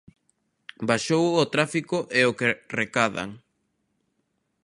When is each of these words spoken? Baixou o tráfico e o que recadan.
Baixou 0.89 1.25
o 1.41 1.43
tráfico 1.53 1.97
e 2.19 2.21
o 2.29 2.35
que 2.39 2.47
recadan. 2.79 3.29